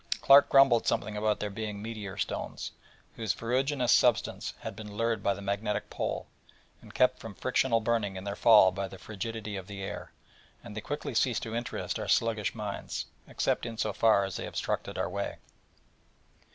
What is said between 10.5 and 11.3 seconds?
and they quickly